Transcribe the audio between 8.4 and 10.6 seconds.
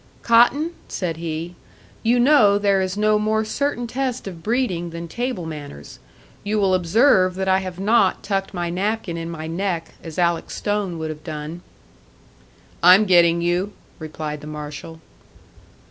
my napkin in my neck, as Alec